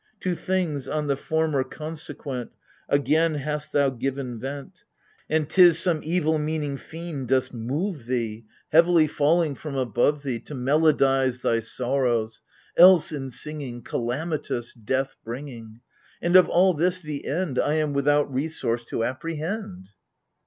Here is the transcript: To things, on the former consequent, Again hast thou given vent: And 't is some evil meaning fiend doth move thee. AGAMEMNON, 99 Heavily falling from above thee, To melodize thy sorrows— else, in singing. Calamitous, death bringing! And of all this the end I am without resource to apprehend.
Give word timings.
To 0.21 0.33
things, 0.33 0.87
on 0.87 1.05
the 1.05 1.15
former 1.15 1.63
consequent, 1.63 2.49
Again 2.89 3.35
hast 3.35 3.71
thou 3.71 3.91
given 3.91 4.39
vent: 4.39 4.83
And 5.29 5.47
't 5.47 5.61
is 5.61 5.77
some 5.77 5.99
evil 6.03 6.39
meaning 6.39 6.75
fiend 6.77 7.27
doth 7.27 7.53
move 7.53 8.07
thee. 8.07 8.37
AGAMEMNON, 8.37 8.47
99 8.47 8.47
Heavily 8.71 9.07
falling 9.07 9.53
from 9.53 9.75
above 9.75 10.23
thee, 10.23 10.39
To 10.39 10.55
melodize 10.55 11.43
thy 11.43 11.59
sorrows— 11.59 12.41
else, 12.85 13.11
in 13.11 13.29
singing. 13.29 13.83
Calamitous, 13.83 14.73
death 14.73 15.15
bringing! 15.23 15.81
And 16.19 16.35
of 16.35 16.49
all 16.49 16.73
this 16.73 16.99
the 17.01 17.27
end 17.27 17.59
I 17.59 17.75
am 17.75 17.93
without 17.93 18.33
resource 18.33 18.83
to 18.85 19.03
apprehend. 19.03 19.89